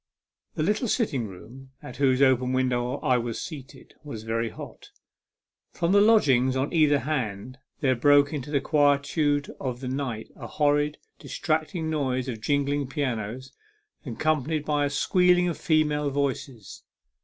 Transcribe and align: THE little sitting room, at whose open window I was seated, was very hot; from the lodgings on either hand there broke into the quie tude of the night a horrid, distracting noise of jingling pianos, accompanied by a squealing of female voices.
THE 0.55 0.63
little 0.63 0.87
sitting 0.87 1.27
room, 1.27 1.73
at 1.83 1.97
whose 1.97 2.23
open 2.23 2.53
window 2.53 2.95
I 3.01 3.19
was 3.19 3.39
seated, 3.39 3.93
was 4.03 4.23
very 4.23 4.49
hot; 4.49 4.89
from 5.69 5.91
the 5.91 6.01
lodgings 6.01 6.55
on 6.55 6.73
either 6.73 6.97
hand 6.97 7.59
there 7.81 7.95
broke 7.95 8.33
into 8.33 8.49
the 8.49 8.61
quie 8.61 8.97
tude 8.97 9.51
of 9.59 9.79
the 9.79 9.87
night 9.87 10.31
a 10.35 10.47
horrid, 10.47 10.97
distracting 11.19 11.91
noise 11.91 12.27
of 12.27 12.41
jingling 12.41 12.87
pianos, 12.87 13.53
accompanied 14.03 14.65
by 14.65 14.85
a 14.85 14.89
squealing 14.89 15.47
of 15.47 15.59
female 15.59 16.09
voices. 16.09 16.81